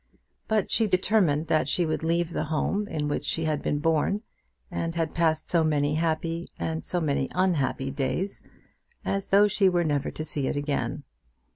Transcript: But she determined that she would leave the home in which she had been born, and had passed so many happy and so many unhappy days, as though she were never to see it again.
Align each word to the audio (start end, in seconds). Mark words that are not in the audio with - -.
But 0.47 0.71
she 0.71 0.87
determined 0.87 1.45
that 1.45 1.69
she 1.69 1.85
would 1.85 2.01
leave 2.01 2.31
the 2.31 2.45
home 2.45 2.87
in 2.87 3.07
which 3.07 3.23
she 3.23 3.45
had 3.45 3.61
been 3.61 3.77
born, 3.77 4.23
and 4.71 4.95
had 4.95 5.13
passed 5.13 5.47
so 5.47 5.63
many 5.63 5.93
happy 5.93 6.47
and 6.57 6.83
so 6.83 6.99
many 6.99 7.27
unhappy 7.35 7.91
days, 7.91 8.41
as 9.05 9.27
though 9.27 9.47
she 9.47 9.69
were 9.69 9.83
never 9.83 10.09
to 10.09 10.25
see 10.25 10.47
it 10.47 10.55
again. 10.55 11.03